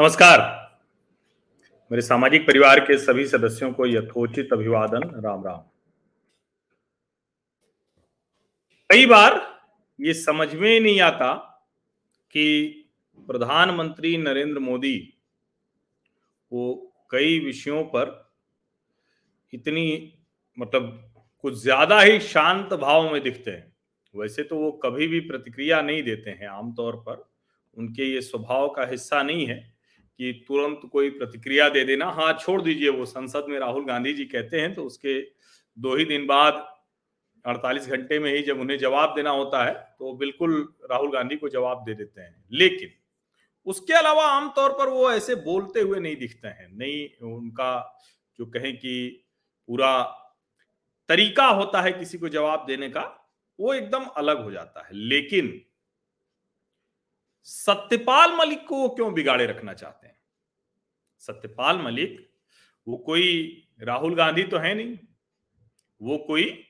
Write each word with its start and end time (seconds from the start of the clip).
नमस्कार। 0.00 0.40
मेरे 1.90 2.02
सामाजिक 2.02 2.46
परिवार 2.46 2.80
के 2.80 2.96
सभी 2.98 3.24
सदस्यों 3.26 3.70
को 3.72 3.86
यथोचित 3.86 4.52
अभिवादन। 4.52 5.02
राम 5.24 5.42
राम। 5.44 5.58
कई 8.90 9.06
बार 9.06 9.34
ये 9.98 10.14
समझ 10.14 10.54
में 10.54 10.80
नहीं 10.80 11.00
आता 11.00 11.32
कि 12.34 12.86
प्रधानमंत्री 13.28 14.16
नरेंद्र 14.16 14.58
मोदी 14.58 14.96
वो 16.52 16.72
कई 17.10 17.38
विषयों 17.38 17.82
पर 17.84 18.12
इतनी 19.52 20.14
मतलब 20.56 21.12
कुछ 21.44 21.54
ज़्यादा 21.54 22.00
ही 22.00 22.20
शांत 22.20 22.72
भाव 22.74 23.10
में 23.12 23.22
दिखते 23.22 23.50
हैं। 23.50 23.72
वैसे 24.14 24.42
तो 24.42 24.56
वो 24.56 24.70
कभी 24.84 25.06
भी 25.06 25.20
प्रतिक्रिया 25.20 25.82
नहीं 25.82 26.02
देते 26.02 26.30
हैं, 26.30 26.48
आमतौर 26.48 26.96
पर 26.96 27.28
उनके 27.76 28.10
ये 28.12 28.20
स्वभाव 28.20 28.68
का 28.68 28.86
हिस्सा 28.86 29.22
नहीं 29.22 29.46
है। 29.46 29.79
कि 30.20 30.32
तुरंत 30.48 30.80
कोई 30.92 31.10
प्रतिक्रिया 31.10 31.68
दे 31.68 31.84
देना। 31.84 32.06
हाँ 32.06 32.32
छोड़ 32.32 32.60
दीजिए 32.62 32.88
वो 32.88 33.04
संसद 33.04 33.46
में 33.48 33.58
राहुल 33.58 33.84
गांधी 33.84 34.12
जी 34.12 34.24
कहते 34.24 34.60
हैं 34.60 34.74
तो 34.74 34.84
उसके 34.84 35.20
दो 35.78 35.96
ही 35.96 36.04
दिन 36.04 36.26
बाद 36.26 36.66
48 37.44 37.86
घंटे 37.86 38.18
में 38.18 38.32
ही 38.34 38.42
जब 38.42 38.60
उन्हें 38.60 38.78
जवाब 38.78 39.14
देना 39.16 39.30
होता 39.30 39.64
है 39.64 39.74
तो 39.98 40.12
बिल्कुल 40.12 40.74
राहुल 40.90 41.10
गांधी 41.10 41.36
को 41.36 41.48
जवाब 41.48 41.84
दे 41.84 41.94
देते 41.94 42.20
हैं। 42.20 42.44
लेकिन 42.52 42.90
उसके 43.66 43.92
अलावा 43.92 44.24
आमतौर 44.24 44.72
पर 44.72 44.88
वो 44.88 45.10
ऐसे 45.12 45.34
बोलते 45.34 45.80
हुए 45.80 46.00
नहीं 46.00 46.16
दिखते 46.16 46.48
हैं। 46.48 46.68
नहीं, 46.72 47.26
उनका 47.26 48.02
जो 48.38 48.46
कहें 48.46 48.76
कि 48.76 49.24
पूरा 49.68 50.02
तरीका 51.08 51.46
होता 51.46 51.80
है 51.80 51.92
किसी 51.92 52.18
को 52.18 52.28
जवाब 52.28 52.64
देने 52.68 52.88
का, 52.88 53.02
वो 53.60 53.74
एकदम 53.74 54.04
अलग 54.04 54.42
हो 54.44 54.50
जाता 54.50 54.80
है। 54.80 54.88
लेकिन 54.92 55.62
सत्यपाल 57.42 58.32
मलिक 58.32 58.66
को 58.66 58.88
क्यों 58.88 59.14
बिगाड़े 59.14 59.46
रखना 59.46 59.74
चाहते 59.74 60.06
हैं? 60.06 60.18
सत्यपाल 61.18 61.78
मलिक, 61.78 62.32
वो 62.88 62.96
कोई 62.96 63.56
राहुल 63.82 64.14
गांधी 64.14 64.42
तो 64.42 64.58
है 64.58 64.74
नहीं। 64.74 64.98
वो 66.02 66.18
कोई 66.18 66.66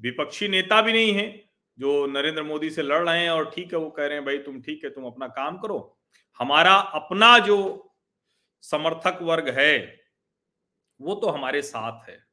विपक्षी 0.00 0.48
नेता 0.48 0.82
भी 0.82 0.92
नहीं 0.92 1.12
है, 1.12 1.50
जो 1.78 2.06
नरेंद्र 2.06 2.42
मोदी 2.42 2.70
से 2.70 2.82
लड़ 2.82 3.08
रहे 3.08 3.22
हैं 3.22 3.30
और 3.30 3.50
ठीक 3.50 3.72
है, 3.72 3.78
वो 3.78 3.90
कह 3.90 4.06
रहे 4.06 4.16
हैं, 4.16 4.24
भाई, 4.24 4.38
तुम 4.38 4.62
ठीक 4.62 4.84
है, 4.84 4.90
तुम 4.90 5.04
अपना 5.04 5.28
काम 5.28 5.58
करो। 5.58 5.98
हमारा 6.38 6.74
अपना 6.74 7.38
जो 7.38 7.90
समर्थक 8.62 9.18
वर्ग 9.22 9.58
है, 9.58 10.00
वो 11.00 11.14
तो 11.14 11.28
हमारे 11.28 11.62
साथ 11.62 12.08
है। 12.08 12.24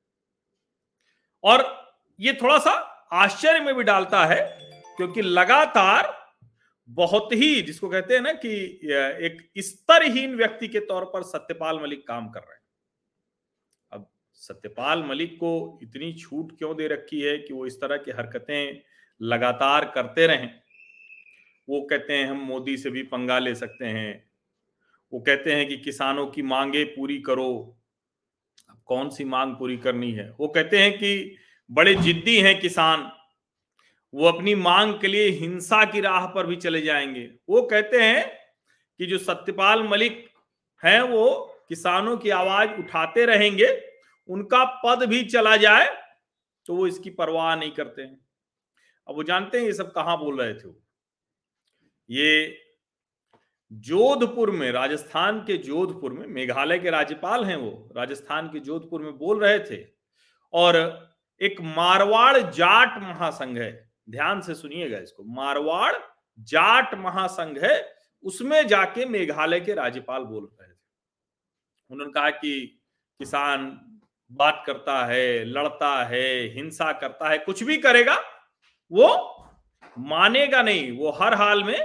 और 1.43 1.85
ये 2.19 2.33
थोड़ा 2.33 2.57
सा 2.57 2.71
आश्चर्य 3.11 3.59
में 3.59 3.75
भी 3.75 3.83
डालता 3.83 4.25
है, 4.25 4.59
क्योंकि 4.97 5.21
लगातार 5.21 6.24
बहुत 6.89 7.29
ही 7.33 7.61
जिसको 7.61 7.89
कहते 7.89 8.13
हैं 8.13 8.21
ना 8.21 8.33
कि 8.33 8.79
एक 9.21 9.51
स्तरहीन 9.57 10.35
व्यक्ति 10.35 10.67
के 10.67 10.79
तौर 10.79 11.05
पर 11.05 11.23
सत्यपाल 11.23 11.79
मलिक 11.79 12.07
काम 12.07 12.29
कर 12.29 12.39
रहे 12.39 12.53
हैं। 12.53 12.61
अब 13.91 14.09
सत्यपाल 14.33 15.03
मलिक 15.03 15.35
को 15.35 15.79
इतनी 15.83 16.13
छूट 16.13 16.57
क्यों 16.57 16.77
दे 16.77 16.87
रखी 16.87 17.21
है 17.21 17.37
कि 17.37 17.53
वो 17.53 17.65
इस 17.65 17.81
तरह 17.81 17.97
की 17.97 18.11
हरकतें 18.11 18.81
लगातार 19.21 19.91
करते 19.95 20.27
रहें? 20.27 20.55
वो 21.69 21.81
कहते 21.81 22.13
हैं, 22.13 22.25
हम 22.25 22.37
मोदी 22.37 22.77
से 22.77 22.89
भी 22.89 23.03
पंगा 23.03 23.39
ले 23.39 23.55
सकते 23.55 23.85
हैं। 23.85 24.29
वो 25.13 25.19
कहते 25.19 25.53
हैं 25.53 25.67
कि, 25.67 25.77
किसानों 25.77 26.27
की 26.27 26.41
मांगे 26.41 26.83
पूरी 26.83 27.19
करो। 27.19 27.77
अब 28.69 28.81
कौन 28.85 29.09
सी 29.09 29.23
मांग 29.23 29.55
पूरी 29.55 29.77
करनी 29.77 30.11
है? 30.11 30.35
वो 30.39 30.47
कहते 30.47 30.79
हैं 30.79 30.97
कि, 30.97 31.35
बड़े 31.71 31.95
जिद्दी 31.95 32.37
हैं 32.37 32.59
किसान। 32.59 33.11
वो 34.15 34.27
अपनी 34.27 34.53
मांग 34.55 34.93
के 34.99 35.07
लिए 35.07 35.29
हिंसा 35.29 35.83
की 35.85 36.01
राह 36.01 36.25
पर 36.25 36.45
भी 36.47 36.55
चले 36.57 36.81
जाएँगे। 36.81 37.23
वो 37.49 37.61
कहते 37.63 38.01
हैं 38.01 38.25
कि 38.99 39.05
जो 39.05 39.17
सत्यपाल 39.17 39.83
मलिक 39.83 40.23
हैं, 40.83 41.01
वो 41.01 41.65
किसानों 41.69 42.15
की 42.17 42.29
आवाज़ 42.31 42.69
उठाते 42.79 43.25
रहेंगे, 43.25 43.67
उनका 44.29 44.63
पद 44.85 45.03
भी 45.03 45.23
चला 45.25 45.55
जाए 45.57 45.87
तो 46.65 46.75
वो 46.75 46.87
इसकी 46.87 47.09
परवाह 47.11 47.55
नहीं 47.55 47.71
करते 47.71 48.01
हैं। 48.01 48.17
अब 49.07 49.15
वो 49.15 49.23
जानते 49.23 49.57
हैं 49.57 49.65
ये 49.65 49.73
सब 49.73 49.91
कहाँ 49.91 50.17
बोल 50.19 50.41
रहे 50.41 50.53
थे 50.53 50.69
ये 52.09 52.57
जोधपुर 53.71 54.51
में, 54.51 54.71
राजस्थान 54.71 55.39
के 55.39 55.57
जोधपुर 55.57 56.13
में, 56.13 56.25
मेघालय 56.27 56.79
के 56.79 56.89
राज्यपाल 56.89 57.45
हैं 57.45 57.55
वो, 57.55 57.91
राजस्थान 57.97 58.47
के 58.47 58.59
जोधपुर 58.59 59.01
में 59.01 59.17
बोल 59.17 59.39
रहे 59.39 59.59
थे, 59.61 59.83
और 60.53 60.77
एक 61.41 61.61
मारवाड़ 61.61 62.37
जाट 62.37 63.01
महासंघ 63.03 63.57
है 63.57 63.71
ध्यान 64.09 64.41
से 64.41 64.55
सुनिएगा 64.55 64.97
इसको, 64.97 65.23
मारवाड़ 65.23 65.93
जाट 66.39 66.95
महासंघ 66.95 67.65
है, 67.65 67.95
उसमें 68.23 68.67
जाके 68.67 69.05
मेघालय 69.05 69.59
के 69.59 69.73
राज्यपाल 69.73 70.23
बोल 70.23 70.43
रहे 70.43 70.73
थे। 70.73 70.77
उन्होंने 71.89 72.13
कहा 72.13 72.29
कि 72.29 72.81
किसान 73.19 73.81
बात 74.31 74.63
करता 74.67 75.05
है, 75.05 75.45
लड़ता 75.45 76.03
है, 76.03 76.53
हिंसा 76.53 76.91
करता 76.93 77.29
है, 77.29 77.37
कुछ 77.37 77.63
भी 77.63 77.77
करेगा, 77.77 78.15
वो 78.91 79.31
मानेगा 79.97 80.61
नहीं, 80.61 80.97
वो 80.97 81.11
हर 81.11 81.33
हाल 81.33 81.63
में 81.63 81.79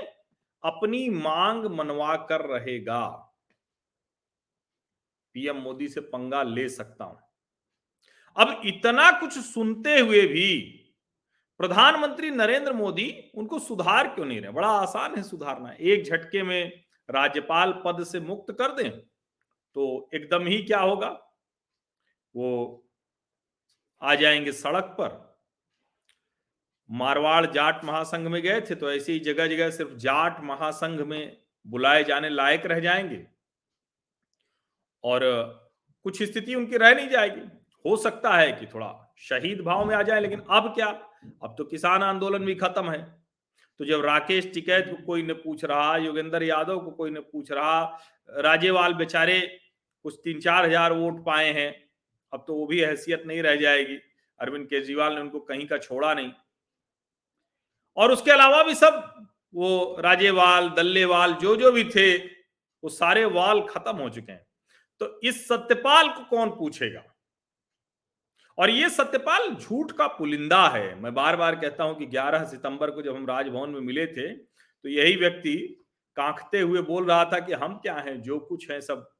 अपनी 0.65 1.11
मांग 1.11 1.65
मनवा 1.65 2.17
कर 2.17 2.41
रहेगा। 2.41 3.07
पीएम 5.35 5.57
मोदी 5.57 5.89
से 5.89 6.01
पंगा 6.01 6.43
ले 6.43 6.69
सकता 6.69 7.05
हूँ। 7.05 7.21
अब 8.37 8.63
इतना 8.65 9.11
कुछ 9.11 9.39
सुनते 9.39 9.99
हुए 9.99 10.27
भी 10.27 10.80
प्रधानमंत्री 11.61 12.31
नरेंद्र 12.31 12.73
मोदी 12.73 13.31
उनको 13.35 13.59
सुधार 13.59 14.09
क्यों 14.09 14.27
नहीं 14.27 14.41
रहे? 14.41 14.51
बड़ा 14.51 14.69
आसान 14.69 15.17
है 15.17 15.23
सुधारना। 15.23 15.75
एक 15.81 16.05
झटके 16.05 16.43
में 16.43 16.85
राज्यपाल 17.09 17.73
पद 17.87 18.03
से 18.05 18.21
मुक्त 18.21 18.53
कर 18.53 18.73
दें 18.73 18.91
तो 19.77 20.11
एकदम 20.15 20.47
ही 20.47 20.63
क्या 20.63 20.79
होगा? 20.81 21.09
वो 22.35 22.87
आ 24.03 24.15
जाएँगे 24.15 24.53
सड़क 24.53 24.85
पर। 24.85 25.19
मारवाड़ 26.91 27.47
जाट 27.47 27.85
महासंघ 27.85 28.27
में 28.29 28.41
गए 28.43 28.61
थे 28.61 28.75
तो 28.75 28.91
ऐसी 28.93 29.13
ही 29.13 29.19
जगह 29.19 29.47
जगह 29.47 29.71
सिर्फ़ 29.71 29.95
जाट 29.97 30.41
महासंघ 30.41 31.01
में 31.01 31.37
बुलाए 31.67 32.05
जाने 32.05 32.29
लायक 32.29 32.67
रह 32.67 32.81
जाएँगे। 32.81 33.27
और 35.05 35.21
कुछ 36.03 36.23
स्थिति 36.23 36.55
उनकी 36.55 36.77
रह 36.77 36.95
नहीं 36.95 37.09
जाएगी। 37.09 37.41
हो 37.87 37.97
सकता 37.97 38.37
है 38.37 38.53
कि 38.53 38.67
थोड़ा 38.67 39.15
शहीद 39.19 39.61
भाव 39.61 39.85
में 39.85 39.97
आ 39.97 40.03
जाए, 40.03 40.21
लेकिन 40.21 40.41
अब 40.51 40.75
क्या? 40.75 41.10
अब 41.43 41.55
तो 41.59 41.65
किसान 41.65 42.03
आंदोलन 42.03 42.45
भी 42.45 42.55
खत्म 42.55 42.91
है। 42.91 43.03
तो 43.81 43.85
जब 43.85 44.05
राकेश 44.05 44.51
टिकैत 44.55 44.87
को 44.87 44.97
कोई 45.07 45.23
ने 45.23 45.33
पूछ 45.35 45.65
रहा, 45.65 45.97
योगेंद्र 45.97 46.43
यादव 46.43 46.79
को 46.81 46.91
कोई 46.91 47.11
ने 47.11 47.21
पूछ 47.21 47.51
रहा 47.53 47.81
राजेवाल 48.29 48.95
बेचारे 48.95 49.41
कुछ 50.05 50.19
तीन 50.25 50.41
चार 50.41 50.67
हज़ार 50.67 50.93
वोट 50.93 51.25
पाए 51.25 51.53
हैं, 51.53 51.75
अब 52.33 52.45
तो 52.47 52.55
वो 52.55 52.67
भी 52.67 52.81
हैसियत 52.81 53.23
नहीं 53.27 53.43
रह 53.43 53.57
जाएगी। 53.57 53.97
अरविंद 54.41 54.67
केजरीवाल 54.67 55.15
ने 55.15 55.21
उनको 55.21 55.41
कहीं 55.41 55.67
का 55.67 55.79
छोड़ा 55.79 56.13
नहीं। 56.15 56.31
और 57.97 58.13
उसके 58.13 58.31
अलावा 58.31 58.63
भी 58.63 58.75
सब, 58.75 59.27
वो 59.55 59.97
राजेवाल 60.01 60.69
दल्लेवाल 60.69 61.35
जो 61.35 61.57
जो 61.57 61.73
भी 61.73 61.85
थे, 61.85 62.17
वो 62.17 62.89
सारे 62.89 63.25
वाल 63.25 63.61
खत्म 63.61 63.97
हो 63.97 64.09
चुके 64.09 64.33
हैं। 64.33 64.47
तो 65.01 65.21
इस 65.21 65.47
सत्यपाल 65.49 66.09
को 66.09 66.25
कौन 66.27 66.51
पूछेगा? 66.51 67.03
और 68.61 68.71
ये 68.71 68.89
सत्यपाल 68.91 69.49
झूठ 69.55 69.93
का 69.93 70.07
पुलिंदा 70.07 70.69
है। 70.69 70.95
मैं 71.01 71.15
बार 71.15 71.37
बार 71.37 71.55
कहता 71.55 71.85
हूँ 71.85 71.99
कि 71.99 72.07
11 72.07 72.45
सितंबर 72.45 72.91
को 72.91 73.03
जब 73.03 73.17
हम 73.17 73.27
राजभवन 73.27 73.71
में 73.71 73.81
मिले 73.81 74.07
थे 74.07 74.29
तो 74.29 74.89
यही 74.89 75.17
व्यक्ति 75.17 75.57
कांखते 76.17 76.61
हुए 76.61 76.83
बोल 76.83 77.05
रहा 77.05 77.25
था 77.25 77.39
कि 77.39 77.53
हम 77.53 77.75
क्या 77.75 77.95
हैं, 77.95 78.21
जो 78.23 78.39
कुछ 78.39 78.71
है 78.71 78.81
सब 78.81 79.11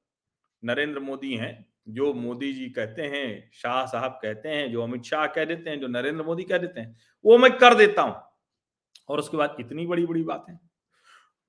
नरेंद्र 0.65 1.01
मोदी 1.01 1.35
हैं, 1.35 1.67
जो 1.89 2.13
मोदी 2.15 2.53
जी 2.53 2.69
कहते 2.71 3.03
हैं, 3.03 3.51
शाह 3.55 3.87
साहब 3.87 4.19
कहते 4.23 4.49
हैं, 4.49 4.73
जो 4.73 4.83
अमित 4.83 5.03
शाह 5.03 5.27
कह 5.27 5.45
देते 5.45 5.71
हैं, 5.71 5.81
जो 5.81 5.87
नरेंद्र 5.87 6.25
मोदी 6.25 6.45
कह 6.45 6.59
देते 6.59 6.81
हैं, 6.81 6.97
वो 7.25 7.39
मैं 7.39 7.59
कर 7.59 7.75
देता 7.75 8.03
हूँ। 8.03 8.23
और 9.09 9.19
उसके 9.19 9.37
बाद 9.37 9.57
इतनी 9.61 9.87
बड़ी 9.87 10.07
बड़ी 10.07 10.23
बातें। 10.23 10.57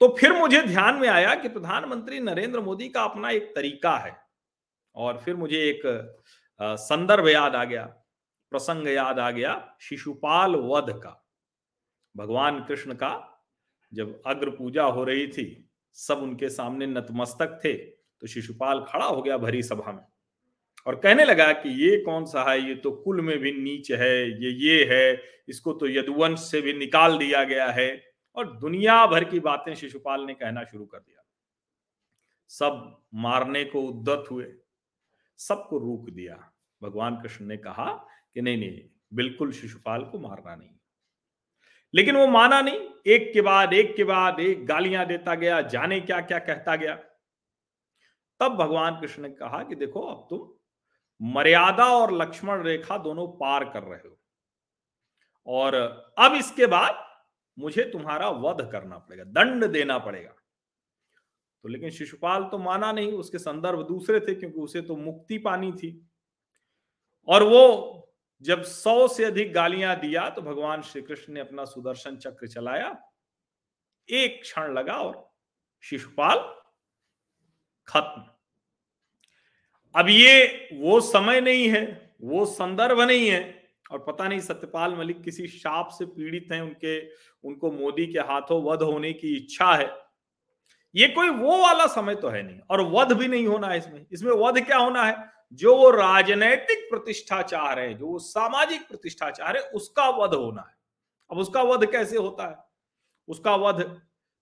तो 0.01 0.15
फिर 0.19 0.31
मुझे 0.31 0.61
ध्यान 0.61 0.95
में 0.95 1.07
आया 1.09 1.35
कि 1.35 1.49
प्रधानमंत्री 1.49 2.19
नरेंद्र 2.19 2.59
मोदी 2.59 2.89
का 2.89 3.03
अपना 3.03 3.29
एक 3.29 3.51
तरीका 3.55 3.97
है। 3.97 4.17
और 4.95 5.17
फिर 5.17 5.35
मुझे 5.35 5.57
एक 5.57 5.81
संदर्भ 6.61 7.27
याद 7.27 7.55
आ 7.55 7.63
गया, 7.63 7.83
प्रसंग 8.51 8.87
याद 8.87 9.19
आ 9.19 9.29
गया, 9.31 9.77
शिशुपाल 9.81 10.55
वध 10.55 10.91
का। 10.93 11.17
भगवान 12.15 12.63
कृष्ण 12.63 12.93
का 12.93 13.27
जब 13.91 14.21
अग्र 14.27 14.49
पूजा 14.49 14.83
हो 14.85 15.03
रही 15.03 15.27
थी, 15.27 15.69
सब 15.95 16.17
उनके 16.17 16.49
सामने 16.49 16.87
नतमस्तक 16.87 17.59
थे 17.63 17.73
तो 17.73 18.27
शिशुपाल 18.27 18.83
खड़ा 18.83 19.05
हो 19.05 19.21
गया 19.21 19.37
भरी 19.37 19.61
सभा 19.63 19.91
में 19.91 20.03
और 20.87 20.95
कहने 20.95 21.23
लगा 21.23 21.51
कि 21.53 21.69
ये 21.81 21.97
कौन 21.97 22.25
सा 22.25 22.43
है? 22.43 22.59
ये 22.59 22.75
तो 22.75 22.91
कुल 22.93 23.21
में 23.21 23.37
भी 23.39 23.51
नीच 23.53 23.91
है, 23.91 24.43
ये 24.43 24.51
ये 24.59 24.83
है, 24.85 25.21
इसको 25.47 25.73
तो 25.73 25.87
यदुवंश 25.87 26.39
से 26.41 26.61
भी 26.61 26.73
निकाल 26.73 27.17
दिया 27.17 27.43
गया 27.43 27.69
है 27.71 28.03
और 28.37 28.51
दुनिया 28.57 29.05
भर 29.07 29.23
की 29.23 29.39
बातें 29.39 29.73
शिशुपाल 29.75 30.25
ने 30.25 30.33
कहना 30.33 30.63
शुरू 30.63 30.85
कर 30.85 30.99
दिया। 30.99 31.23
सब 32.49 33.03
मारने 33.15 33.63
को 33.65 33.81
उद्दत 33.81 34.31
हुए, 34.31 34.53
सबको 35.39 35.77
रोक 35.77 36.09
दिया। 36.09 36.50
भगवान 36.83 37.15
कृष्ण 37.15 37.45
ने 37.45 37.57
कहा 37.57 37.93
कि 38.33 38.41
नहीं 38.41 38.57
नहीं, 38.57 38.81
बिल्कुल 39.13 39.51
शिशुपाल 39.51 40.03
को 40.03 40.19
मारना 40.19 40.55
नहीं। 40.55 40.69
लेकिन 41.95 42.15
वो 42.15 42.27
माना 42.27 42.61
नहीं। 42.61 42.89
एक 43.07 43.33
के 43.33 43.41
बाद, 43.41 43.73
एक 43.73 43.95
के 43.95 44.03
बाद, 44.03 44.39
एक 44.39 44.65
गालियाँ 44.65 45.05
देता 45.05 45.35
गया, 45.35 45.61
जाने 45.61 45.99
क्या 45.99 46.21
क्या 46.21 46.39
कहता 46.39 46.75
गया। 46.75 46.95
तब 48.39 48.47
भगवान 48.47 49.01
कृष्ण 49.01 49.21
ने 49.21 49.29
कहा 49.29 49.63
कि 49.63 49.75
देखो, 49.75 50.01
अब 50.01 50.27
तुम 50.29 50.53
मर्यादा 51.21 51.85
और 51.85 52.13
लक्ष्मण 52.13 52.63
रेखा 52.63 52.97
दोनों 52.97 53.27
पार 53.27 53.69
कर 53.69 53.83
रहे 53.83 54.09
हो। 54.09 54.19
और 55.47 55.73
अब 56.19 56.33
इसके 56.33 56.65
बाद 56.65 57.05
मुझे 57.59 57.83
तुम्हारा 57.83 58.29
वध 58.29 58.71
करना 58.71 58.97
पड़ेगा, 58.97 59.23
दंड 59.23 59.65
देना 59.65 59.97
पड़ेगा। 59.97 60.31
तो 61.63 61.69
लेकिन 61.69 61.89
शिशुपाल 61.89 62.43
तो 62.43 62.57
माना 62.57 62.91
नहीं, 62.91 63.11
उसके 63.11 63.37
संदर्भ 63.37 63.87
दूसरे 63.87 64.19
थे 64.19 64.35
क्योंकि 64.35 64.59
उसे 64.59 64.81
तो 64.81 64.95
मुक्ति 64.95 65.37
पानी 65.37 65.71
थी। 65.71 66.10
और 67.27 67.43
वो 67.43 67.97
जब 68.41 68.63
सौ 68.63 69.07
से 69.07 69.25
अधिक 69.25 69.53
गालियाँ 69.53 69.95
दिया 69.99 70.29
तो 70.29 70.41
भगवान 70.41 70.81
श्री 70.81 71.01
कृष्ण 71.01 71.33
ने 71.33 71.39
अपना 71.39 71.65
सुदर्शन 71.65 72.15
चक्र 72.17 72.47
चलाया। 72.47 72.95
एक 74.09 74.41
क्षण 74.41 74.73
लगा 74.73 74.93
और 74.93 75.29
शिशुपाल 75.83 76.37
खत्म। 77.87 78.23
अब 79.95 80.09
ये 80.09 80.69
वो 80.73 80.99
समय 81.01 81.41
नहीं 81.41 81.69
है, 81.69 82.15
वो 82.21 82.45
संदर्भ 82.45 83.01
नहीं 83.01 83.29
है 83.29 83.41
और 83.91 83.99
पता 83.99 84.27
नहीं 84.27 84.39
सत्यपाल 84.39 84.95
मलिक 84.95 85.21
किसी 85.23 85.47
शाप 85.47 85.89
से 85.89 86.05
पीड़ित 86.05 86.47
हैं, 86.51 86.61
उनके, 86.61 86.99
उनको 87.43 87.71
मोदी 87.71 88.05
के 88.07 88.19
हाथों 88.21 88.61
वध 88.63 88.81
होने 88.81 89.11
की 89.13 89.35
इच्छा 89.37 89.73
है। 89.73 89.89
ये 90.95 91.07
कोई 91.07 91.29
वो 91.29 91.57
वाला 91.57 91.85
समय 91.87 92.15
तो 92.15 92.29
है 92.29 92.41
नहीं 92.43 92.59
और 92.69 92.81
वध 92.91 93.11
भी 93.13 93.27
नहीं 93.27 93.47
होना 93.47 93.67
है 93.67 93.77
इसमें। 93.77 94.05
इसमें 94.11 94.31
वध 94.33 94.65
क्या 94.65 94.77
होना 94.77 95.03
है? 95.03 95.15
जो 95.53 95.75
वो 95.77 95.89
राजनैतिक 95.91 96.87
प्रतिष्ठा 96.89 97.41
चाह 97.43 97.71
रहे 97.73 97.87
हैं, 97.87 97.97
जो 97.97 98.07
वो 98.07 98.19
सामाजिक 98.19 98.87
प्रतिष्ठा 98.87 99.29
चाह 99.31 99.49
रहे 99.49 99.63
हैं, 99.63 99.69
उसका 99.71 100.09
वध 100.13 100.33
होना 100.35 100.61
है। 100.61 100.75
अब 101.31 101.37
उसका 101.37 101.61
वध 101.63 101.85
कैसे 101.91 102.17
होता 102.17 102.49
है? 102.49 102.55
उसका 103.27 103.55
वध 103.57 103.81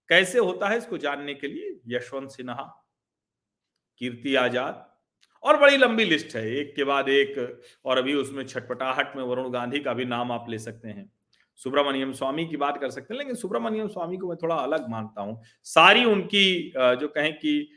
कैसे 0.09 0.39
होता 0.39 0.69
है, 0.69 0.77
इसको 0.77 0.97
जानने 0.97 1.33
के 1.33 1.47
लिए 1.47 1.79
यशवंत 1.87 2.31
सिन्हा, 2.31 2.63
कीर्ति 4.01 4.35
आज़ाद 4.37 4.85
और 5.43 5.57
बड़ी 5.57 5.77
लंबी 5.77 6.05
लिस्ट 6.05 6.35
है। 6.35 6.45
एक 6.51 6.75
के 6.75 6.83
बाद 6.83 7.09
एक 7.09 7.61
और 7.85 7.97
अभी 7.97 8.13
उसमें 8.15 8.45
छटपटाहट 8.45 9.15
में 9.15 9.23
वरुण 9.23 9.49
गांधी 9.51 9.79
का 9.79 9.93
भी 9.93 10.05
नाम 10.05 10.31
आप 10.31 10.45
ले 10.49 10.59
सकते 10.59 10.87
हैं। 10.87 11.11
सुब्रमण्यम 11.59 12.11
स्वामी 12.13 12.45
की 12.45 12.57
बात 12.57 12.77
कर 12.77 12.89
सकते 12.89 13.13
हैं, 13.13 13.17
लेकिन 13.17 13.35
सुब्रमण्यम 13.35 13.87
स्वामी 13.87 14.17
को 14.17 14.27
मैं 14.27 14.37
थोड़ा 14.37 14.55
अलग 14.55 14.89
मानता 14.89 15.21
हूँ। 15.21 15.41
सारी 15.63 16.05
उनकी 16.05 16.73
जो 16.75 17.07
कहें 17.07 17.33
कि 17.33 17.69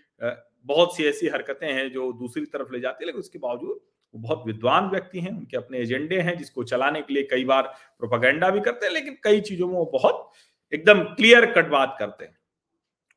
बहुत 0.64 0.96
सी 0.96 1.04
ऐसी 1.04 1.28
हरकतें 1.28 1.72
हैं 1.72 1.92
जो 1.92 2.12
दूसरी 2.12 2.44
तरफ़ 2.44 2.72
ले 2.72 2.80
जाती 2.80 3.04
है, 3.04 3.06
लेकिन 3.06 3.20
उसके 3.20 3.38
बावजूद 3.38 3.80
वो 4.14 4.20
बहुत 4.20 4.42
विद्वान 4.46 4.88
व्यक्ति 4.90 5.20
हैं, 5.20 5.30
उनके 5.30 5.56
अपने 5.56 5.78
एजेंडे 5.78 6.20
हैं, 6.20 6.38
जिसको 6.38 6.64
चलाने 6.64 7.02
के 7.02 7.14
लिए 7.14 7.22
कई 7.22 7.44
बार 7.44 7.62
प्रोपागेंडा 7.98 8.50
भी 8.50 8.60
करते 8.60 8.86
हैं, 8.86 8.92
लेकिन 8.92 9.16
कई 9.24 9.40
चीज़ों 9.40 9.68
में 9.68 9.74
वो 9.74 9.84
बहुत 9.84 10.32
एकदम 10.72 11.02
क्लियर 11.02 11.46
कट 11.46 11.68
बात 11.68 11.96
करते 11.98 12.24
हैं। 12.24 12.38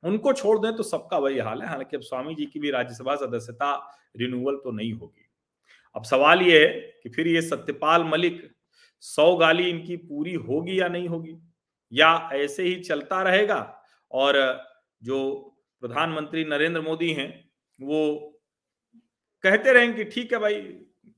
उनको 0.03 0.33
छोड़ 0.33 0.59
दें 0.59 0.75
तो 0.75 0.83
सबका 0.83 1.17
वही 1.17 1.39
हाल 1.39 1.61
है, 1.61 1.67
हालाँकि 1.67 1.97
अब 1.97 2.03
स्वामी 2.03 2.35
जी 2.35 2.45
की 2.45 2.59
भी 2.59 2.71
राज्यसभा 2.71 3.15
सदस्यता 3.15 3.97
रिन्यूअल 4.17 4.55
तो 4.55 4.71
नहीं 4.71 4.93
होगी। 4.93 5.29
अब 5.95 6.03
सवाल 6.03 6.41
ये 6.41 6.67
है 6.67 6.99
कि 7.03 7.09
फिर 7.09 7.27
ये 7.27 7.41
सत्यपाल 7.41 8.03
मलिक 8.03 8.51
सौ 8.99 9.35
गाली 9.35 9.69
इनकी 9.69 9.97
पूरी 9.97 10.33
होगी 10.33 10.81
या 10.81 10.87
नहीं 10.87 11.07
होगी? 11.07 11.37
या 11.93 12.29
ऐसे 12.33 12.63
ही 12.63 12.75
चलता 12.75 13.21
रहेगा? 13.21 13.81
और 14.11 14.63
जो 15.03 15.51
प्रधानमंत्री 15.81 16.45
नरेंद्र 16.45 16.81
मोदी 16.81 17.13
हैं, 17.13 17.49
वो 17.81 18.15
कहते 19.43 19.73
रहेंगे 19.73 20.03
कि 20.03 20.11
ठीक 20.11 20.33
है 20.33 20.39
भाई, 20.39 20.61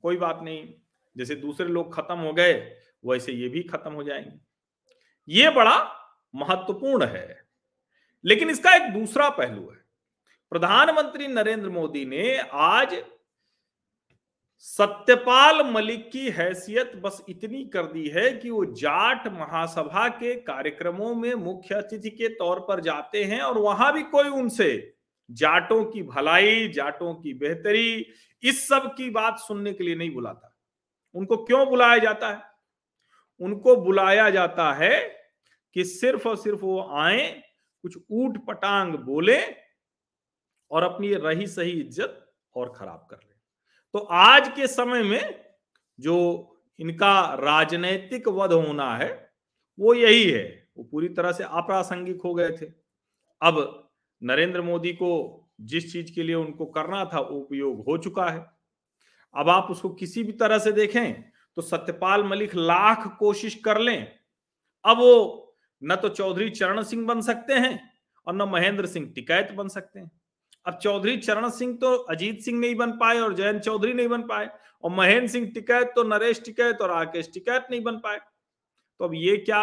कोई 0.01 0.17
बात 0.17 0.39
नहीं, 0.41 0.73
जैसे 1.17 1.35
दूसरे 1.35 1.67
लोग 1.67 1.95
खत्म 1.95 2.15
हो 2.15 2.33
गए, 2.33 2.75
वैसे 3.05 3.31
ये 3.31 3.49
भी 3.49 3.63
खत्म 3.63 3.91
हो 3.91 4.03
जाएँगे। 4.03 4.39
ये 5.29 5.49
बड़ा 5.49 5.93
महत्वपूर्ण 6.35 7.05
है। 7.05 7.47
लेकिन 8.25 8.49
इसका 8.49 8.75
एक 8.75 8.93
दूसरा 8.93 9.29
पहलू 9.29 9.69
है। 9.69 9.77
प्रधानमंत्री 10.49 11.27
नरेंद्र 11.27 11.69
मोदी 11.69 12.05
ने 12.05 12.37
आज 12.53 13.03
सत्यपाल 14.59 15.61
मलिक 15.71 16.09
की 16.11 16.29
हैसियत 16.29 16.95
बस 16.95 17.21
इतनी 17.29 17.63
कर 17.65 17.85
दी 17.85 18.07
है 18.07 18.31
कि 18.33 18.49
वो 18.49 18.65
जाट 18.65 19.27
महासभा 19.27 20.07
के 20.09 20.33
कार्यक्रमों 20.35 21.13
में 21.15 21.33
मुख्य 21.33 21.75
अतिथि 21.75 22.09
के 22.09 22.27
तौर 22.29 22.59
पर 22.59 22.81
जाते 22.81 23.23
हैं 23.23 23.41
और 23.41 23.57
वहाँ 23.57 23.93
भी 23.93 24.03
कोई 24.03 24.29
उनसे 24.29 24.95
जाटों 25.29 25.83
की 25.85 26.03
भलाई, 26.03 26.67
जाटों 26.67 27.13
की 27.15 27.33
बेहतरी, 27.33 28.05
इस 28.43 28.67
सब 28.67 28.93
की 28.97 29.09
बात 29.09 29.39
सुनने 29.39 29.73
के 29.73 29.83
लिए 29.83 29.95
नहीं 29.95 30.13
बुलाता। 30.13 30.53
उनको 31.15 31.37
क्यों 31.37 31.67
बुलाया 31.69 31.97
जाता 31.97 32.29
है? 32.29 32.41
उनको 33.41 33.75
बुलाया 33.75 34.29
जाता 34.29 34.73
है 34.73 34.99
कि 35.75 35.83
सिर्फ़ 35.83 36.27
और 36.27 36.37
सिर्फ़ 36.37 36.61
वो 36.61 36.81
आए, 36.91 37.29
कुछ 37.83 37.97
ऊट 38.11 38.45
पटांग 38.45 38.93
बोले 38.95 39.41
और 40.71 40.83
अपनी 40.83 41.13
रही 41.13 41.47
सही 41.47 41.71
इज़्ज़त 41.71 42.31
और 42.55 42.73
खराब 42.77 43.07
कर 43.11 43.17
ले। 43.17 43.36
तो 43.97 44.01
आज 44.03 44.47
के 44.55 44.67
समय 44.67 45.03
में 45.03 45.39
जो 45.99 46.15
इनका 46.79 47.21
राजनैतिक 47.33 48.27
वध 48.27 48.51
होना 48.53 48.89
है, 48.97 49.07
वो 49.79 49.93
यही 49.93 50.23
है। 50.23 50.43
वो 50.77 50.83
पूरी 50.83 51.07
तरह 51.09 51.31
से 51.31 51.43
अप्रासंगिक 51.43 52.21
हो 52.21 52.33
गए 52.33 52.49
थे। 52.51 52.65
अब 53.41 53.89
नरेंद्र 54.21 54.61
मोदी 54.61 54.91
को 54.93 55.09
जिस 55.61 55.91
चीज़ 55.93 56.13
के 56.15 56.23
लिए 56.23 56.35
उनको 56.35 56.65
करना 56.65 57.03
था 57.05 57.19
उपयोग 57.19 57.83
हो 57.87 57.97
चुका 57.97 58.29
है। 58.29 58.45
अब 59.35 59.49
आप 59.49 59.67
उसको 59.71 59.89
किसी 59.89 60.23
भी 60.23 60.31
तरह 60.33 60.59
से 60.59 60.71
देखें 60.71 61.23
तो 61.57 61.61
सत्यपाल 61.61 62.23
मलिक 62.23 62.55
लाख 62.55 63.07
कोशिश 63.19 63.55
कर 63.55 63.79
लें। 63.79 64.07
अब 64.85 64.97
वो 64.97 65.57
न 65.81 65.95
तो 65.95 66.09
चौधरी 66.09 66.49
चरण 66.49 66.83
सिंह 66.83 67.05
बन 67.05 67.21
सकते 67.21 67.53
हैं 67.55 67.79
और 68.27 68.35
न 68.35 68.49
महेंद्र 68.51 68.85
सिंह 68.85 69.11
टिकैत 69.15 69.51
बन 69.51 69.67
सकते 69.67 69.99
हैं। 69.99 70.11
अब 70.67 70.79
चौधरी 70.83 71.17
चरण 71.17 71.49
सिंह 71.49 71.75
तो 71.81 71.93
अजीत 72.11 72.39
सिंह 72.41 72.59
नहीं 72.59 72.75
बन 72.75 72.91
पाए 72.91 73.19
और 73.19 73.33
जयंत 73.33 73.61
चौधरी 73.61 73.93
नहीं 73.93 74.07
बन 74.07 74.21
पाए 74.21 74.49
और 74.83 74.91
महेंद्र 74.91 75.27
सिंह 75.27 75.47
टिकैत 75.53 75.91
तो 75.95 76.03
नरेश 76.03 76.41
टिकैत 76.45 76.81
और 76.81 76.89
राकेश 76.89 77.29
टिकैत 77.33 77.67
नहीं 77.71 77.81
बन 77.83 77.97
पाए। 77.97 78.17
तो 78.99 79.05
अब 79.05 79.13
ये 79.13 79.37
क्या 79.37 79.61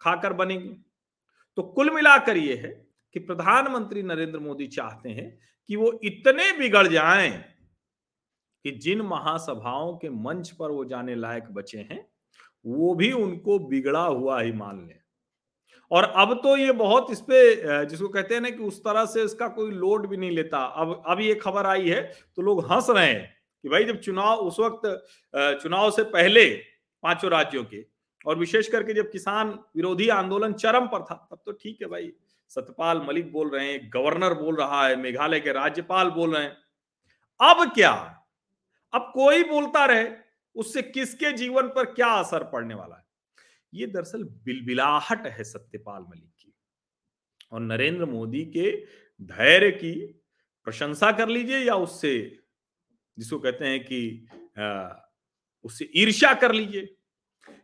खाकर 0.00 0.32
बनेगी? 0.32 0.74
तो 1.56 1.62
कुल 1.62 1.90
मिलाकर 1.90 2.36
ये 2.36 2.54
है 2.56 2.68
कि 3.14 3.20
प्रधानमंत्री 3.20 4.02
नरेंद्र 4.02 4.38
मोदी 4.38 4.66
चाहते 4.66 5.08
हैं 5.08 5.38
कि 5.68 5.76
वो 5.76 5.92
इतने 6.04 6.50
बिगड़ 6.52 6.86
जाएँ 6.88 7.30
कि 8.64 8.70
जिन 8.70 9.02
महासभाओं 9.02 9.96
के 9.96 10.10
मंच 10.10 10.50
पर 10.50 10.70
वो 10.70 10.84
जाने 10.84 11.14
लायक 11.14 11.44
बचे 11.50 11.78
हैं, 11.78 12.06
वो 12.64 12.94
भी 12.94 13.12
उनको 13.12 13.58
बिगड़ा 13.58 14.02
हुआ 14.02 14.40
ही 14.40 14.52
मान 14.52 14.86
लें। 14.88 14.99
और 15.90 16.04
अब 16.16 16.34
तो 16.34 16.56
ये 16.56 16.72
बहुत 16.74 17.10
इस 17.10 17.20
पे 17.20 17.84
जिसको 17.86 18.08
कहते 18.08 18.34
हैं 18.34 18.40
ना 18.40 18.50
कि 18.50 18.62
उस 18.62 18.80
तरह 18.80 19.04
से 19.06 19.22
इसका 19.22 19.48
कोई 19.50 19.70
लोड 19.70 20.06
भी 20.08 20.16
नहीं 20.16 20.30
लेता। 20.30 20.58
अब 20.58 21.02
अब 21.06 21.20
ये 21.20 21.34
खबर 21.34 21.66
आई 21.66 21.88
है 21.88 22.02
तो 22.36 22.42
लोग 22.42 22.64
हंस 22.72 22.90
रहे 22.90 23.06
हैं 23.06 23.34
कि 23.64 23.68
भाई 23.68 23.84
जब 23.84 24.00
चुनाव, 24.00 24.36
उस 24.36 24.60
वक्त 24.60 25.60
चुनाव 25.62 25.90
से 25.90 26.02
पहले 26.04 26.48
पाँचों 27.02 27.30
राज्यों 27.30 27.64
के 27.64 27.84
और 28.26 28.38
विशेष 28.38 28.68
करके 28.68 28.94
जब 28.94 29.10
किसान 29.10 29.58
विरोधी 29.76 30.08
आंदोलन 30.10 30.52
चरम 30.54 30.86
पर 30.86 31.02
था, 31.02 31.14
तब 31.30 31.42
तो 31.46 31.52
ठीक 31.52 31.78
है 31.82 31.88
भाई। 31.88 32.12
सतपाल 32.50 33.00
मलिक 33.00 33.32
बोल 33.32 33.50
रहे 33.50 33.66
हैं, 33.66 33.90
गवर्नर 33.94 34.34
बोल 34.34 34.56
रहा 34.56 34.86
है, 34.86 34.96
मेघालय 34.96 35.40
के 35.40 35.52
राज्यपाल 35.52 36.10
बोल 36.10 36.34
रहे 36.34 36.42
हैं। 36.42 36.56
अब 37.40 37.70
क्या? 37.74 37.92
अब 38.92 39.10
कोई 39.14 39.42
बोलता 39.44 39.84
रहे, 39.84 40.06
उससे 40.56 40.82
किसके 40.82 41.32
जीवन 41.32 41.68
पर 41.68 41.84
क्या 41.84 42.08
असर 42.14 42.44
पड़ने 42.44 42.74
वाला 42.74 42.96
है? 42.96 43.02
ये 43.72 43.86
दरअसल 43.86 44.22
बिलबिलाहट 44.44 45.26
है 45.26 45.44
सत्यपाल 45.44 46.02
मलिक 46.02 46.30
की। 46.38 46.52
और 47.52 47.60
नरेंद्र 47.60 48.04
मोदी 48.04 48.44
के 48.46 48.70
धैर्य 49.20 49.70
की 49.70 49.94
प्रशंसा 50.66 51.10
कर 51.12 51.28
लीजिए 51.28 51.58
या 51.58 51.74
उससे, 51.74 52.38
जिसको 53.18 53.38
कहते 53.38 53.64
हैं 53.64 53.80
कि 53.84 54.26
उससे 55.64 55.90
ईर्ष्या 55.96 56.32
कर 56.34 56.52
लीजिए 56.52 56.96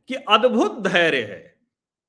कि 0.08 0.14
अद्भुत 0.14 0.80
धैर्य 0.80 1.22
है। 1.22 1.54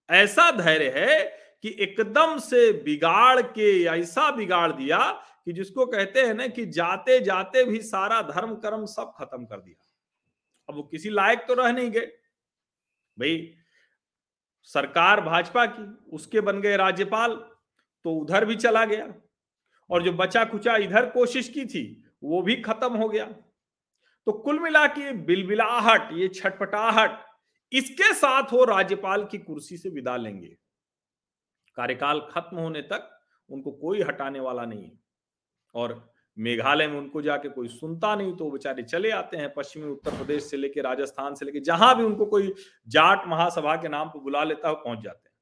ऐसा 0.10 0.50
धैर्य 0.52 0.90
है 0.96 1.24
कि 1.64 1.76
एकदम 1.80 2.38
से 2.40 2.72
बिगाड़ 2.84 3.42
के 3.42 3.84
ऐसा 3.84 4.30
बिगाड़ 4.32 4.72
दिया 4.72 5.00
कि 5.46 5.54
जिसको 5.54 5.86
कहते 5.86 6.22
हैं 6.22 6.34
ना 6.34 6.48
कि 6.48 6.66
जाते 6.66 7.20
जाते 7.20 7.64
भी 7.64 7.82
सारा 7.82 8.22
धर्म 8.22 8.56
कर्म 8.56 8.86
सब 8.86 9.14
खत्म 9.18 9.46
कर 9.46 9.60
दिया। 9.60 9.84
अब 10.70 10.76
वो 10.76 10.84
किसी 10.84 11.10
लायक 11.10 11.46
तो 11.48 11.54
रह 11.54 11.72
नहीं 11.72 11.92
गए। 11.92 12.06
भाई 13.18 13.57
सरकार 14.68 15.22
भाजपा 15.22 15.66
की, 15.66 15.84
उसके 16.12 16.42
बन 16.42 16.60
गए 16.62 16.76
राज्यपाल 16.78 17.36
तो 18.06 18.12
उधर 18.12 18.46
भी 18.46 18.56
चला 18.56 18.86
गया। 18.86 19.14
और 19.90 20.04
जो 20.04 20.12
बचा 20.14 20.44
कुचा 20.46 20.76
इधर 20.76 21.10
कोशिश 21.10 21.50
की 21.50 21.66
थी, 21.66 22.04
वो 22.24 22.42
भी 22.42 22.56
खत्म 22.56 22.96
हो 22.96 23.08
गया। 23.10 23.26
तो 24.28 24.32
कुल 24.32 24.60
मिला 24.60 24.86
के 24.88 25.12
बिलबिलाहट, 25.12 26.12
ये 26.14 26.28
छटपटाहट, 26.28 27.20
इसके 27.72 28.14
साथ 28.14 28.54
वो 28.54 28.64
राज्यपाल 28.64 29.24
की 29.26 29.38
कुर्सी 29.38 29.78
से 29.78 29.90
विदा 29.90 30.16
लेंगे। 30.18 30.56
कार्यकाल 31.78 32.20
खत्म 32.32 32.58
होने 32.58 32.82
तक 32.82 33.10
उनको 33.50 33.72
कोई 33.72 34.02
हटाने 34.02 34.40
वाला 34.40 34.66
नहीं 34.66 34.84
है। 34.84 35.00
और 35.76 36.17
मेघालय 36.38 36.88
में 36.88 36.98
उनको 36.98 37.22
जाके 37.22 37.50
कोई 37.50 37.68
सुनता 37.68 38.16
नहीं 38.16 38.36
तो 38.36 38.50
बेचारे 38.52 38.84
चले 38.84 39.12
आते 39.12 39.38
हैं 39.38 39.54
पश्चिमी 39.54 39.88
उत्तर 39.88 40.12
प्रदेश 40.12 40.44
से 40.44 40.58
लेके 40.58 40.82
राजस्थान 40.82 41.36
से 41.36 41.46
लेके, 41.46 41.60
जहाँ 41.62 41.96
भी 41.98 42.04
उनको 42.04 42.26
कोई 42.26 42.54
जाट 42.88 43.28
महासभा 43.28 43.76
के 43.76 43.90
नाम 43.90 44.10
पर 44.10 44.20
बुला 44.20 44.44
लेता 44.44 44.70
है, 44.70 44.76
पहुँच 44.76 45.04
जाते 45.04 45.30
हैं। 45.30 45.36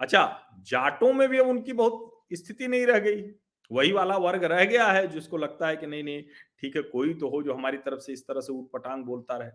अच्छा 0.00 0.62
जाटों 0.66 1.12
में 1.12 1.28
भी 1.28 1.38
अब 1.38 1.48
उनकी 1.48 1.72
बहुत 1.74 2.26
स्थिति 2.32 2.68
नहीं 2.68 2.86
रह 2.86 2.98
गई। 2.98 3.22
वही 3.70 3.92
वाला 3.92 4.16
वर्ग 4.16 4.44
रह 4.44 4.64
गया 4.64 4.86
है, 4.86 5.06
जिसको 5.08 5.36
लगता 5.36 5.68
है 5.68 5.76
कि 5.76 5.86
नहीं 5.86 6.02
नहीं, 6.04 6.22
ठीक 6.60 6.76
है, 6.76 6.82
कोई 6.82 7.14
तो 7.14 7.28
हो 7.28 7.42
जो 7.42 7.54
हमारी 7.54 7.78
तरफ़ 7.78 8.00
से 8.00 8.12
इस 8.12 8.26
तरह 8.26 8.40
से 8.40 8.52
ऊट 8.52 8.70
पटांग 8.72 9.04
बोलता 9.04 9.36
रहे। 9.36 9.50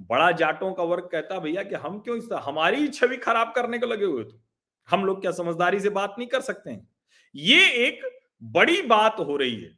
बड़ा 0.00 0.30
जाटों 0.32 0.72
का 0.72 0.82
वर्ग 0.84 1.08
कहता 1.12 1.38
भैया, 1.38 1.62
कि 1.62 1.74
हम 1.76 1.98
क्यों 2.00 2.16
इस 2.16 2.28
हमारी 2.44 2.88
छवि 2.88 3.16
खराब 3.18 3.52
करने 3.56 3.78
को 3.78 3.86
लगे 3.86 4.04
हुए 4.04 4.24
तो 4.24 4.40
हम 4.88 5.04
लोग 5.04 5.20
क्या 5.20 5.30
समझदारी 5.32 5.80
से 5.80 5.90
बात 5.90 6.14
नहीं 6.18 6.28
कर 6.28 6.40
सकते 6.42 6.70
हैं? 6.70 6.88
ये 7.34 7.66
एक 7.86 8.00
बड़ी 8.42 8.80
बात 8.84 9.16
हो 9.20 9.36
रही 9.36 9.54
है। 9.54 9.70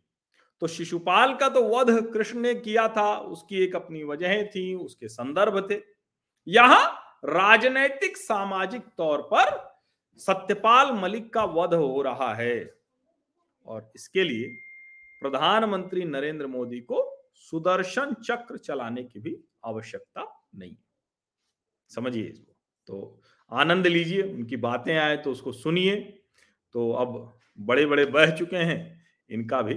तो 0.62 0.66
शिशुपाल 0.66 1.34
का 1.34 1.48
तो 1.48 1.62
वध 1.68 1.90
कृष्ण 2.12 2.40
ने 2.40 2.54
किया 2.54 2.86
था, 2.88 3.14
उसकी 3.14 3.62
एक 3.64 3.76
अपनी 3.76 4.02
वजह 4.04 4.42
थी, 4.46 4.74
उसके 4.74 5.08
संदर्भ 5.08 5.66
थे। 5.70 5.80
यहाँ 6.46 6.86
राजनैतिक 7.26 8.16
सामाजिक 8.16 8.82
तौर 8.98 9.22
पर 9.32 9.56
सत्यपाल 10.20 10.92
मलिक 10.92 11.32
का 11.34 11.44
वध 11.46 11.74
हो 11.74 12.02
रहा 12.02 12.32
है 12.34 12.70
और 13.66 13.90
इसके 13.94 14.24
लिए 14.24 14.48
प्रधानमंत्री 15.22 16.04
नरेंद्र 16.06 16.46
मोदी 16.46 16.80
को 16.82 17.04
सुदर्शन 17.34 18.14
चक्र 18.22 18.56
चलाने 18.58 19.02
की 19.04 19.20
भी 19.20 19.36
आवश्यकता 19.66 20.26
नहीं 20.54 20.76
समझिए 21.90 22.24
इसको। 22.24 22.52
तो 22.88 23.20
आनंद 23.52 23.86
लीजिए, 23.86 24.22
उनकी 24.22 24.56
बातें 24.58 24.96
आए 24.96 25.16
तो 25.16 25.32
उसको 25.32 25.52
सुनिए। 25.52 25.96
तो 26.74 26.90
अब 26.92 27.40
बड़े 27.58 27.86
बड़े 27.86 28.04
बह 28.06 28.30
चुके 28.30 28.56
हैं, 28.58 28.80
इनका 29.30 29.60
भी 29.62 29.74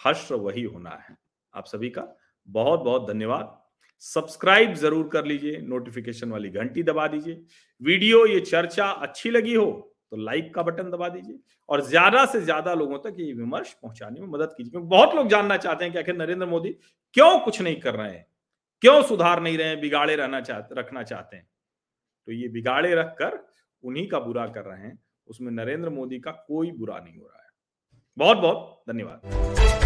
हर्ष 0.00 0.30
वही 0.32 0.62
होना 0.64 0.90
है। 1.00 1.16
आप 1.54 1.66
सभी 1.66 1.90
का 1.90 2.06
बहुत 2.48 2.80
बहुत 2.80 3.08
धन्यवाद। 3.08 3.60
सब्सक्राइब 4.02 4.74
ज़रूर 4.74 5.08
कर 5.08 5.24
लीजिए, 5.24 5.58
नोटिफिकेशन 5.58 6.30
वाली 6.30 6.48
घंटी 6.50 6.82
दबा 6.82 7.06
दीजिए। 7.06 7.42
वीडियो, 7.80 8.24
ये 8.26 8.40
चर्चा 8.42 8.86
अच्छी 8.86 9.30
लगी 9.30 9.54
हो 9.54 9.90
तो 10.12 10.16
लाइक 10.18 10.52
का 10.54 10.62
बटन 10.62 10.90
दबा 10.90 11.08
दीजिए 11.08 11.38
और 11.68 11.80
ज़्यादा 11.82 12.24
से 12.26 12.40
ज़्यादा 12.40 12.74
लोगों 12.74 12.98
तक 13.00 13.14
ये 13.18 13.32
विमर्श 13.32 13.72
पहुँचाने 13.72 14.20
में 14.20 14.26
मदद 14.28 14.54
कीजिए। 14.56 14.70
क्योंकि 14.70 14.88
बहुत 14.88 15.14
लोग 15.14 15.28
जानना 15.28 15.56
चाहते 15.56 15.84
हैं 15.84 15.92
कि 15.92 15.98
आखिर 15.98 16.16
नरेंद्र 16.16 16.46
मोदी 16.46 16.70
क्यों 17.16 17.38
कुछ 17.40 17.60
नहीं 17.62 17.76
कर 17.76 17.94
रहे 17.94 18.10
हैं? 18.10 18.26
क्यों 18.82 19.02
सुधार 19.02 19.40
नहीं 19.42 19.58
रहे 19.58 19.68
हैं, 19.68 19.80
बिगाड़े 19.80 20.16
रहना 20.16 20.40
चाहते, 20.40 20.74
रखना 20.74 21.02
चाहते 21.02 21.36
हैं? 21.36 21.46
तो 22.28 22.32
ये 22.32 22.48
बिगाड़े 22.48 22.94
रखकर 22.94 23.38
उन्हीं 23.84 24.06
का 24.08 24.18
बुरा 24.20 24.46
कर 24.48 24.64
रहे 24.64 24.80
हैं, 24.80 24.98
उसमें 25.28 25.50
नरेंद्र 25.52 25.90
मोदी 25.90 26.18
का 26.18 26.30
कोई 26.30 26.70
बुरा 26.72 26.98
नहीं 26.98 27.16
हो 27.16 27.26
रहा 27.26 27.38
है। 27.38 27.48
बहुत 28.16 28.38
बहुत 28.38 28.82
धन्यवाद। 28.88 29.83